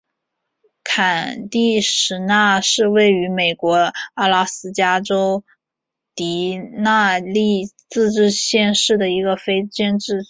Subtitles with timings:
[0.83, 5.43] 坎蒂什纳是位于美国阿拉斯加州
[6.15, 10.19] 迪纳利自治市镇的一个非建制地区。